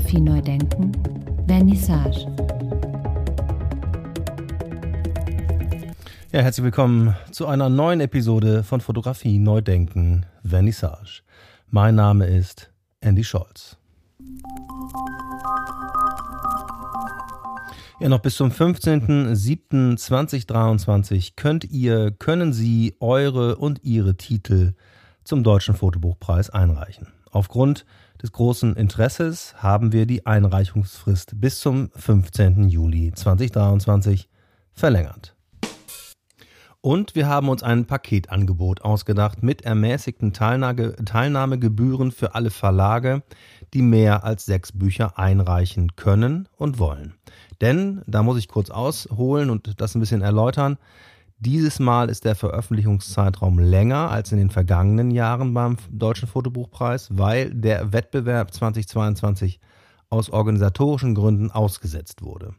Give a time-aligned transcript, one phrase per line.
[0.00, 0.92] Fotografie neu denken,
[1.46, 2.26] Vernissage.
[6.32, 11.20] Ja, herzlich willkommen zu einer neuen Episode von Fotografie neu denken, Vernissage.
[11.68, 12.70] Mein Name ist
[13.02, 13.76] Andy Scholz.
[18.00, 24.72] Ja, noch bis zum 15.07.2023 könnt ihr, können Sie eure und Ihre Titel
[25.24, 27.08] zum Deutschen Fotobuchpreis einreichen.
[27.32, 27.84] Aufgrund
[28.22, 32.68] des großen Interesses haben wir die Einreichungsfrist bis zum 15.
[32.68, 34.28] Juli 2023
[34.72, 35.34] verlängert.
[36.82, 43.22] Und wir haben uns ein Paketangebot ausgedacht mit ermäßigten Teilnahme, Teilnahmegebühren für alle Verlage,
[43.74, 47.14] die mehr als sechs Bücher einreichen können und wollen.
[47.60, 50.78] Denn, da muss ich kurz ausholen und das ein bisschen erläutern,
[51.40, 57.54] dieses Mal ist der Veröffentlichungszeitraum länger als in den vergangenen Jahren beim Deutschen Fotobuchpreis, weil
[57.54, 59.58] der Wettbewerb 2022
[60.10, 62.54] aus organisatorischen Gründen ausgesetzt wurde.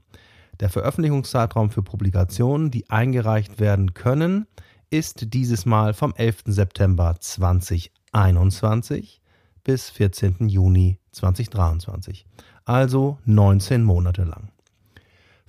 [0.59, 4.47] Der Veröffentlichungszeitraum für Publikationen, die eingereicht werden können,
[4.89, 6.45] ist dieses Mal vom 11.
[6.47, 9.21] September 2021
[9.63, 10.49] bis 14.
[10.49, 12.25] Juni 2023,
[12.65, 14.49] also 19 Monate lang.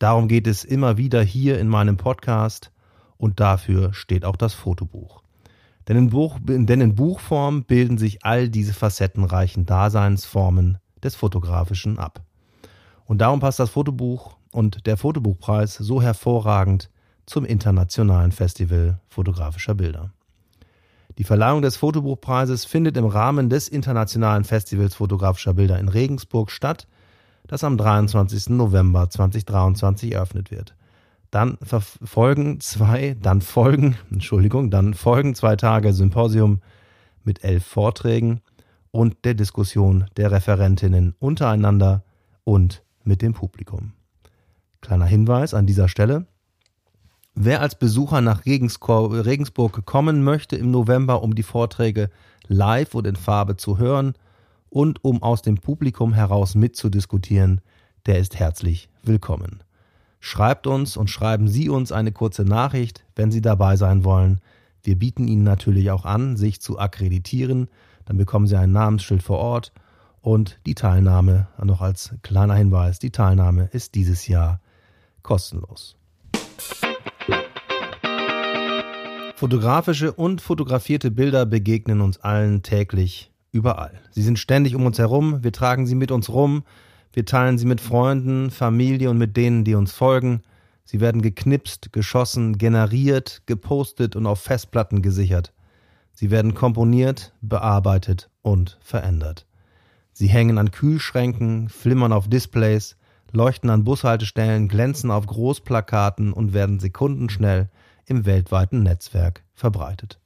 [0.00, 2.72] Darum geht es immer wieder hier in meinem Podcast
[3.16, 5.22] und dafür steht auch das Fotobuch.
[5.88, 12.22] Denn in, Buch, denn in Buchform bilden sich all diese facettenreichen Daseinsformen des Fotografischen ab.
[13.06, 16.90] Und darum passt das Fotobuch und der Fotobuchpreis so hervorragend
[17.24, 20.12] zum internationalen Festival fotografischer Bilder.
[21.16, 26.86] Die Verleihung des Fotobuchpreises findet im Rahmen des Internationalen Festivals fotografischer Bilder in Regensburg statt,
[27.46, 28.50] das am 23.
[28.50, 30.76] November 2023 eröffnet wird.
[31.30, 36.60] Dann folgen zwei, dann folgen, Entschuldigung, dann folgen zwei Tage Symposium
[37.24, 38.40] mit elf Vorträgen
[38.90, 42.02] und der Diskussion der Referentinnen untereinander
[42.44, 43.92] und mit dem Publikum.
[44.80, 46.26] Kleiner Hinweis an dieser Stelle.
[47.34, 52.10] Wer als Besucher nach Regensburg kommen möchte im November, um die Vorträge
[52.48, 54.14] live und in Farbe zu hören
[54.70, 57.60] und um aus dem Publikum heraus mitzudiskutieren,
[58.06, 59.62] der ist herzlich willkommen.
[60.20, 64.40] Schreibt uns und schreiben Sie uns eine kurze Nachricht, wenn Sie dabei sein wollen.
[64.82, 67.68] Wir bieten Ihnen natürlich auch an, sich zu akkreditieren.
[68.04, 69.72] Dann bekommen Sie ein Namensschild vor Ort
[70.20, 74.60] und die Teilnahme, noch als kleiner Hinweis, die Teilnahme ist dieses Jahr
[75.22, 75.96] kostenlos.
[79.36, 84.00] Fotografische und fotografierte Bilder begegnen uns allen täglich überall.
[84.10, 86.64] Sie sind ständig um uns herum, wir tragen sie mit uns rum,
[87.12, 90.42] wir teilen sie mit Freunden, Familie und mit denen, die uns folgen.
[90.84, 95.52] Sie werden geknipst, geschossen, generiert, gepostet und auf Festplatten gesichert.
[96.12, 99.46] Sie werden komponiert, bearbeitet und verändert.
[100.12, 102.96] Sie hängen an Kühlschränken, flimmern auf Displays,
[103.32, 107.68] leuchten an Bushaltestellen, glänzen auf Großplakaten und werden sekundenschnell
[108.06, 110.18] im weltweiten Netzwerk verbreitet.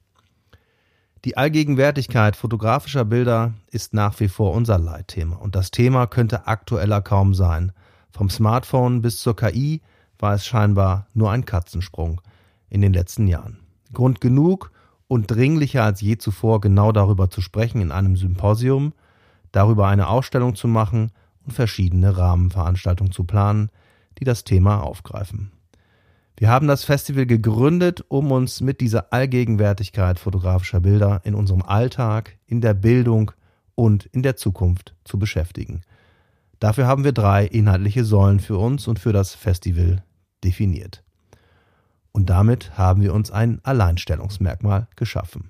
[1.25, 7.01] Die Allgegenwärtigkeit fotografischer Bilder ist nach wie vor unser Leitthema und das Thema könnte aktueller
[7.01, 7.71] kaum sein.
[8.11, 9.81] Vom Smartphone bis zur KI
[10.19, 12.19] war es scheinbar nur ein Katzensprung
[12.69, 13.59] in den letzten Jahren.
[13.93, 14.71] Grund genug
[15.07, 18.91] und dringlicher als je zuvor genau darüber zu sprechen in einem Symposium,
[19.53, 21.11] darüber eine Ausstellung zu machen
[21.45, 23.69] und verschiedene Rahmenveranstaltungen zu planen,
[24.19, 25.53] die das Thema aufgreifen.
[26.35, 32.37] Wir haben das Festival gegründet, um uns mit dieser Allgegenwärtigkeit fotografischer Bilder in unserem Alltag,
[32.47, 33.31] in der Bildung
[33.75, 35.81] und in der Zukunft zu beschäftigen.
[36.59, 40.03] Dafür haben wir drei inhaltliche Säulen für uns und für das Festival
[40.43, 41.03] definiert.
[42.11, 45.49] Und damit haben wir uns ein Alleinstellungsmerkmal geschaffen.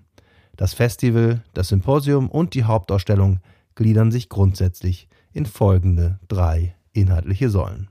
[0.55, 3.39] Das Festival, das Symposium und die Hauptausstellung
[3.75, 7.89] gliedern sich grundsätzlich in folgende drei inhaltliche Säulen.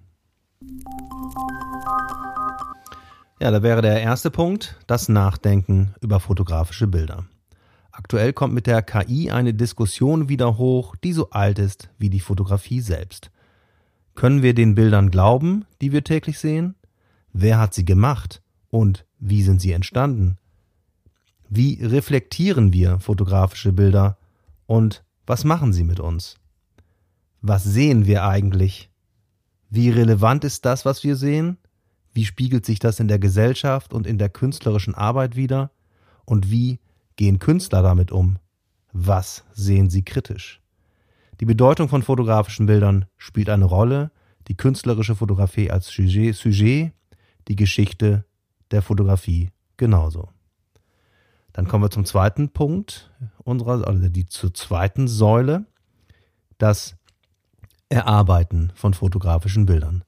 [3.42, 7.24] Ja, da wäre der erste Punkt das Nachdenken über fotografische Bilder.
[7.90, 12.20] Aktuell kommt mit der KI eine Diskussion wieder hoch, die so alt ist wie die
[12.20, 13.32] Fotografie selbst.
[14.14, 16.76] Können wir den Bildern glauben, die wir täglich sehen?
[17.32, 20.38] Wer hat sie gemacht und wie sind sie entstanden?
[21.48, 24.18] Wie reflektieren wir fotografische Bilder
[24.66, 26.36] und was machen sie mit uns?
[27.40, 28.88] Was sehen wir eigentlich?
[29.68, 31.58] Wie relevant ist das, was wir sehen?
[32.12, 35.70] Wie spiegelt sich das in der Gesellschaft und in der künstlerischen Arbeit wider?
[36.24, 36.78] Und wie
[37.16, 38.38] gehen Künstler damit um?
[38.92, 40.60] Was sehen sie kritisch?
[41.40, 44.10] Die Bedeutung von fotografischen Bildern spielt eine Rolle,
[44.48, 46.92] die künstlerische Fotografie als Sujet, Sujet
[47.48, 48.24] die Geschichte
[48.70, 50.28] der Fotografie genauso.
[51.52, 55.66] Dann kommen wir zum zweiten Punkt unserer, also die zur zweiten Säule,
[56.58, 56.96] das
[57.88, 60.04] Erarbeiten von fotografischen Bildern.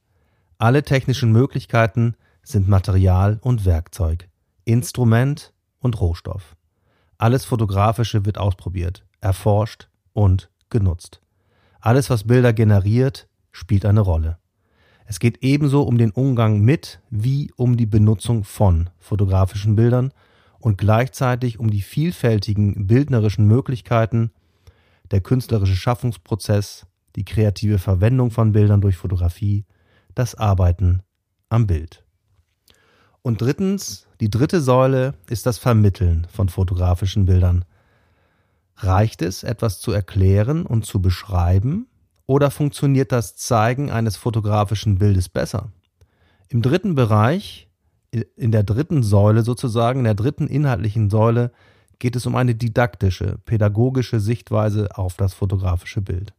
[0.64, 4.31] Alle technischen Möglichkeiten sind Material und Werkzeug,
[4.64, 6.56] Instrument und Rohstoff.
[7.19, 11.20] Alles Fotografische wird ausprobiert, erforscht und genutzt.
[11.81, 14.38] Alles, was Bilder generiert, spielt eine Rolle.
[15.05, 20.14] Es geht ebenso um den Umgang mit wie um die Benutzung von fotografischen Bildern
[20.61, 24.31] und gleichzeitig um die vielfältigen bildnerischen Möglichkeiten,
[25.11, 29.66] der künstlerische Schaffungsprozess, die kreative Verwendung von Bildern durch Fotografie,
[30.14, 31.02] das Arbeiten
[31.49, 32.05] am Bild.
[33.22, 37.64] Und drittens, die dritte Säule ist das Vermitteln von fotografischen Bildern.
[38.76, 41.87] Reicht es, etwas zu erklären und zu beschreiben,
[42.26, 45.70] oder funktioniert das Zeigen eines fotografischen Bildes besser?
[46.49, 47.69] Im dritten Bereich,
[48.37, 51.50] in der dritten Säule sozusagen, in der dritten inhaltlichen Säule,
[51.99, 56.32] geht es um eine didaktische, pädagogische Sichtweise auf das fotografische Bild.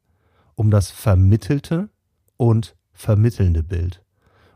[0.55, 1.89] Um das vermittelte
[2.37, 4.01] und vermittelnde Bild,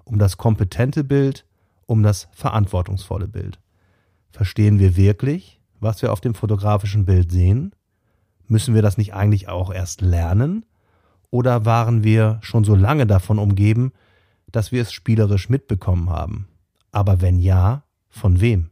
[0.06, 1.46] um das kompetente Bild,
[1.86, 3.60] um das verantwortungsvolle Bild.
[4.32, 7.74] Verstehen wir wirklich, was wir auf dem fotografischen Bild sehen?
[8.48, 10.66] Müssen wir das nicht eigentlich auch erst lernen?
[11.30, 13.92] Oder waren wir schon so lange davon umgeben,
[14.52, 16.48] dass wir es spielerisch mitbekommen haben?
[16.92, 18.72] Aber wenn ja, von wem?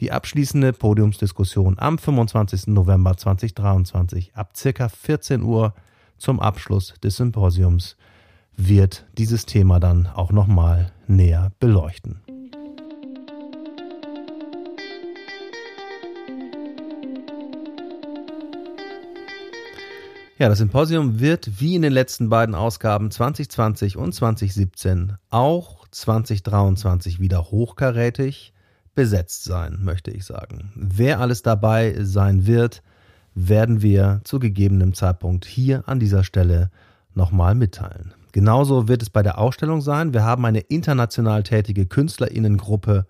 [0.00, 2.68] Die abschließende Podiumsdiskussion am 25.
[2.68, 5.74] November 2023 ab circa 14 Uhr
[6.16, 7.96] zum Abschluss des Symposiums
[8.56, 12.20] wird dieses Thema dann auch nochmal näher beleuchten.
[20.38, 27.20] Ja, das Symposium wird wie in den letzten beiden Ausgaben 2020 und 2017 auch 2023
[27.20, 28.52] wieder hochkarätig
[28.96, 30.72] besetzt sein, möchte ich sagen.
[30.74, 32.82] Wer alles dabei sein wird,
[33.34, 36.70] werden wir zu gegebenem Zeitpunkt hier an dieser Stelle
[37.14, 38.12] nochmal mitteilen.
[38.32, 40.14] Genauso wird es bei der Ausstellung sein.
[40.14, 43.06] Wir haben eine international tätige Künstlerinnengruppe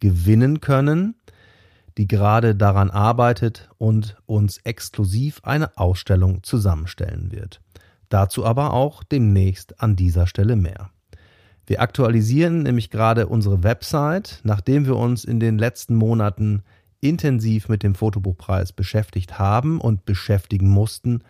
[0.00, 1.14] gewinnen können,
[1.96, 7.62] die gerade daran arbeitet und uns exklusiv eine Ausstellung zusammenstellen wird.
[8.10, 10.90] Dazu aber auch demnächst an dieser Stelle mehr.
[11.66, 16.62] Wir aktualisieren nämlich gerade unsere Website, nachdem wir uns in den letzten Monaten
[17.00, 21.22] intensiv mit dem Fotobuchpreis beschäftigt haben und beschäftigen mussten,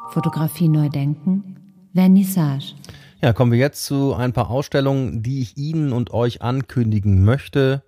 [0.10, 1.56] Fotografie neu denken,
[1.94, 2.74] Vernissage.
[3.22, 7.84] Ja, kommen wir jetzt zu ein paar Ausstellungen, die ich Ihnen und euch ankündigen möchte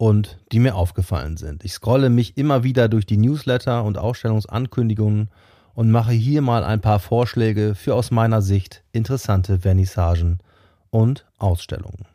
[0.00, 1.62] und die mir aufgefallen sind.
[1.62, 5.28] Ich scrolle mich immer wieder durch die Newsletter und Ausstellungsankündigungen
[5.74, 10.38] und mache hier mal ein paar Vorschläge für aus meiner Sicht interessante Vernissagen
[10.88, 12.06] und Ausstellungen.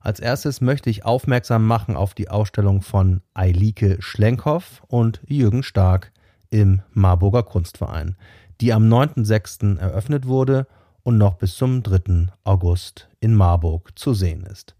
[0.00, 6.10] Als erstes möchte ich aufmerksam machen auf die Ausstellung von Eilike Schlenkhoff und Jürgen Stark
[6.48, 8.16] im Marburger Kunstverein,
[8.62, 9.76] die am 9.6.
[9.76, 10.66] eröffnet wurde
[11.02, 12.28] und noch bis zum 3.
[12.44, 14.77] August in Marburg zu sehen ist.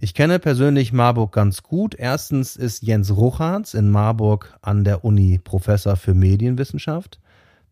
[0.00, 1.96] Ich kenne persönlich Marburg ganz gut.
[1.96, 7.18] Erstens ist Jens Ruchards in Marburg an der Uni Professor für Medienwissenschaft.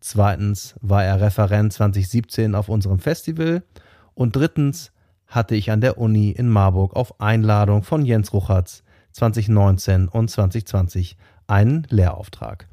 [0.01, 3.63] Zweitens war er Referent 2017 auf unserem Festival.
[4.13, 4.91] Und drittens
[5.25, 11.15] hatte ich an der Uni in Marburg auf Einladung von Jens Ruchards 2019 und 2020
[11.47, 12.67] einen Lehrauftrag.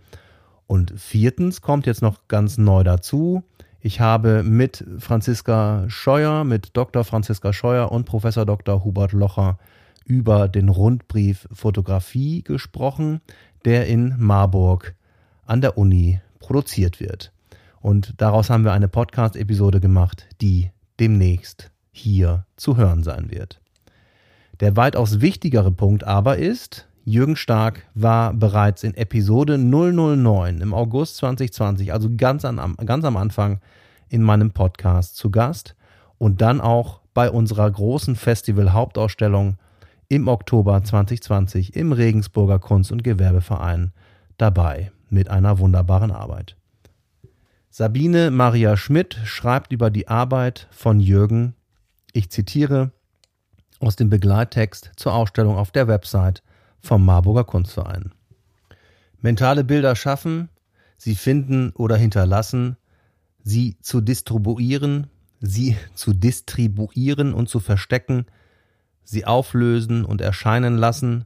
[0.66, 3.44] Und viertens kommt jetzt noch ganz neu dazu.
[3.87, 7.05] Ich habe mit Franziska Scheuer, mit Dr.
[7.05, 8.83] Franziska Scheuer und Professor Dr.
[8.83, 9.59] Hubert Locher
[10.07, 13.21] über den Rundbrief Fotografie gesprochen,
[13.67, 14.95] der in Marburg
[15.45, 17.31] an der Uni produziert wird.
[17.83, 23.61] Und daraus haben wir eine Podcast-Episode gemacht, die demnächst hier zu hören sein wird.
[24.61, 31.18] Der weitaus wichtigere Punkt aber ist, Jürgen Stark war bereits in Episode 009 im August
[31.18, 33.61] 2020, also ganz, an, ganz am Anfang
[34.08, 35.76] in meinem Podcast zu Gast
[36.16, 39.58] und dann auch bei unserer großen Festival-Hauptausstellung
[40.08, 43.92] im Oktober 2020 im Regensburger Kunst- und Gewerbeverein
[44.38, 46.56] dabei mit einer wunderbaren Arbeit.
[47.68, 51.54] Sabine Maria Schmidt schreibt über die Arbeit von Jürgen,
[52.14, 52.92] ich zitiere
[53.78, 56.42] aus dem Begleittext zur Ausstellung auf der Website
[56.85, 58.12] vom Marburger Kunstverein.
[59.21, 60.50] Mentale Bilder schaffen,
[60.97, 62.76] sie finden oder hinterlassen,
[63.43, 65.09] sie zu distribuieren,
[65.41, 68.26] sie zu distribuieren und zu verstecken,
[69.03, 71.25] sie auflösen und erscheinen lassen,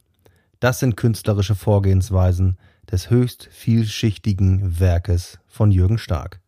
[0.61, 2.57] das sind künstlerische Vorgehensweisen
[2.91, 6.41] des höchst vielschichtigen Werkes von Jürgen Stark.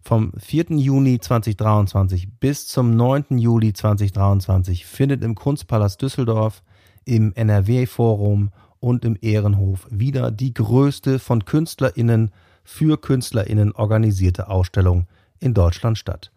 [0.00, 0.76] Vom 4.
[0.76, 3.38] Juni 2023 bis zum 9.
[3.38, 6.62] Juli 2023 findet im Kunstpalast Düsseldorf,
[7.04, 8.50] im NRW-Forum
[8.80, 12.30] und im Ehrenhof wieder die größte von KünstlerInnen
[12.64, 15.06] für KünstlerInnen organisierte Ausstellung
[15.40, 16.30] in Deutschland statt.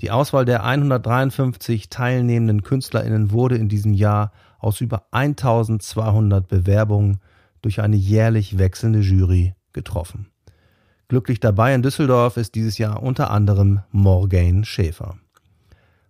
[0.00, 7.18] Die Auswahl der 153 teilnehmenden KünstlerInnen wurde in diesem Jahr aus über 1200 Bewerbungen
[7.60, 10.28] durch eine jährlich wechselnde Jury getroffen.
[11.08, 15.16] Glücklich dabei in Düsseldorf ist dieses Jahr unter anderem Morgane Schäfer.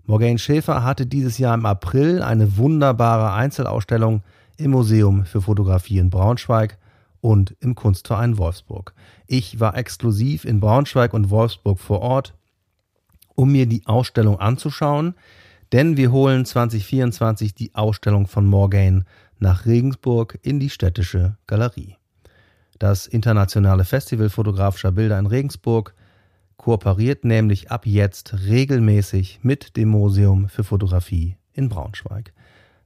[0.05, 4.23] Morgane Schäfer hatte dieses Jahr im April eine wunderbare Einzelausstellung
[4.57, 6.79] im Museum für Fotografie in Braunschweig
[7.21, 8.95] und im Kunstverein Wolfsburg.
[9.27, 12.35] Ich war exklusiv in Braunschweig und Wolfsburg vor Ort
[13.41, 15.15] um mir die Ausstellung anzuschauen,
[15.73, 19.05] Denn wir holen 2024 die Ausstellung von Morgaine
[19.39, 21.97] nach Regensburg in die städtische Galerie.
[22.79, 25.95] Das internationale Festival fotografischer Bilder in Regensburg
[26.57, 32.33] kooperiert nämlich ab jetzt regelmäßig mit dem Museum für Fotografie in Braunschweig.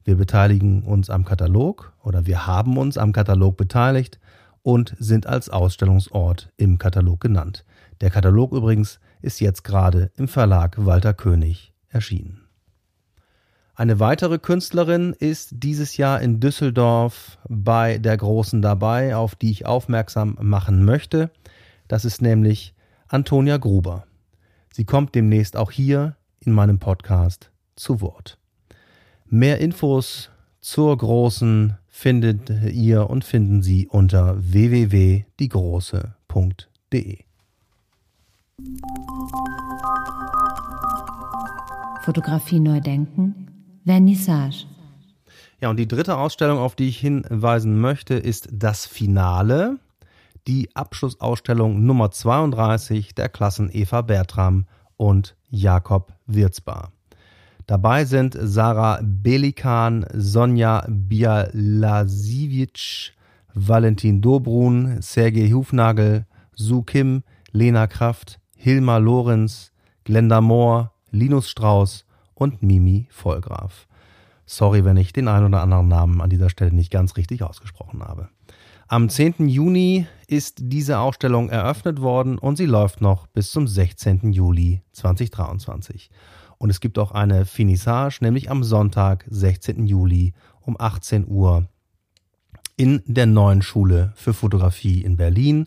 [0.05, 4.21] Wir beteiligen uns am Katalog oder wir haben uns am Katalog beteiligt
[4.63, 7.65] und sind als Ausstellungsort im Katalog genannt.
[8.03, 12.43] Der Katalog übrigens ist jetzt gerade im Verlag Walter König erschienen.
[13.75, 19.67] Eine weitere Künstlerin ist dieses Jahr in Düsseldorf bei der Großen dabei, auf die ich
[19.67, 21.33] aufmerksam machen möchte.
[21.89, 22.77] Das ist nämlich
[23.09, 24.07] Antonia Gruber.
[24.73, 28.39] Sie kommt demnächst auch hier in meinem Podcast zu Wort.
[29.27, 37.25] Mehr Infos zur Großen findet ihr und finden Sie unter www.diegroße.de.
[42.05, 43.49] Fotografie neu denken,
[43.85, 44.67] Vernissage.
[45.61, 49.79] Ja, und die dritte Ausstellung, auf die ich hinweisen möchte, ist das Finale,
[50.47, 56.93] die Abschlussausstellung Nummer 32 der Klassen Eva Bertram und Jakob Wirzbar.
[57.67, 63.13] Dabei sind Sarah Belikan, Sonja Bialasiewicz,
[63.55, 69.73] Valentin Dobrun, Sergei Hufnagel, Su Kim, Lena Kraft, Hilmar Lorenz,
[70.05, 73.87] Glenda Mohr, Linus Strauß und Mimi Vollgraf.
[74.47, 78.03] Sorry, wenn ich den einen oder anderen Namen an dieser Stelle nicht ganz richtig ausgesprochen
[78.03, 78.31] habe.
[78.89, 79.49] Am 10.
[79.49, 84.33] Juni ist diese Ausstellung eröffnet worden und sie läuft noch bis zum 16.
[84.33, 86.09] Juli 2023.
[86.57, 89.85] Und es gibt auch eine Finissage, nämlich am Sonntag, 16.
[89.85, 91.69] Juli um 18 Uhr
[92.79, 95.67] in der neuen Schule für Fotografie in Berlin.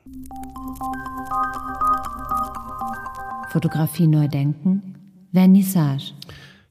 [3.49, 4.96] Fotografie neu denken,
[5.33, 6.12] Vernissage.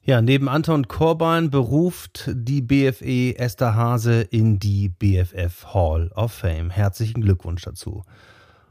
[0.04, 6.70] Ja, neben Anton Korbein beruft die BFE Esther Hase in die BFF Hall of Fame.
[6.70, 8.04] Herzlichen Glückwunsch dazu.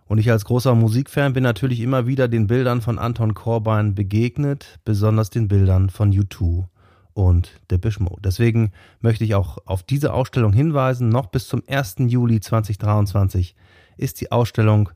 [0.07, 4.79] Und ich als großer Musikfan bin natürlich immer wieder den Bildern von Anton Korbein begegnet,
[4.85, 6.67] besonders den Bildern von U2
[7.15, 8.23] und Depeche Mode.
[8.23, 11.09] Deswegen möchte ich auch auf diese Ausstellung hinweisen.
[11.09, 11.97] Noch bis zum 1.
[11.99, 13.55] Juli 2023
[13.97, 14.91] ist die Ausstellung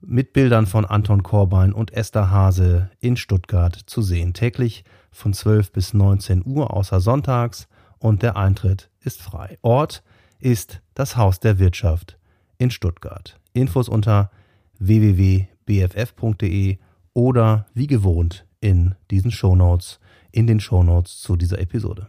[0.00, 4.34] mit Bildern von Anton Korbein und Esther Hase in Stuttgart zu sehen.
[4.34, 9.58] Täglich von 12 bis 19 Uhr außer sonntags und der Eintritt ist frei.
[9.62, 10.02] Ort
[10.38, 12.18] ist das Haus der Wirtschaft
[12.58, 13.38] in Stuttgart.
[13.52, 14.30] Infos unter
[14.78, 16.78] www.bff.de
[17.12, 20.00] oder wie gewohnt in diesen Shownotes,
[20.32, 22.08] in den Shownotes zu dieser Episode.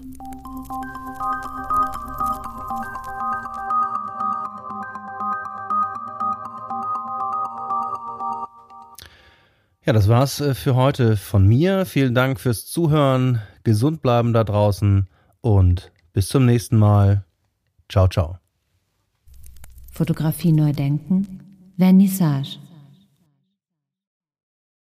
[9.86, 11.86] Ja, das war's äh, für heute von mir.
[11.86, 13.40] Vielen Dank fürs Zuhören.
[13.64, 15.08] Gesund bleiben da draußen
[15.40, 17.24] und bis zum nächsten Mal.
[17.88, 18.38] Ciao, ciao.
[19.90, 21.40] Fotografie neu denken,
[21.78, 22.58] Vernissage.